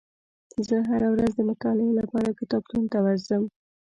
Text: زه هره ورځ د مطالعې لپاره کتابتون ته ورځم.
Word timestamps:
زه 0.67 0.75
هره 0.89 1.07
ورځ 1.13 1.31
د 1.35 1.39
مطالعې 1.49 1.91
لپاره 1.99 2.37
کتابتون 2.39 2.83
ته 2.91 2.97
ورځم. 3.05 3.43